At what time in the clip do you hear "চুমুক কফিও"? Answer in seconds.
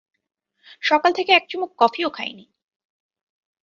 1.49-2.09